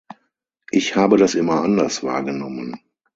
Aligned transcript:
Ich 0.71 0.95
habe 0.95 1.17
das 1.17 1.35
immer 1.35 1.61
anders 1.61 2.01
wahrgenommen. 2.01 2.75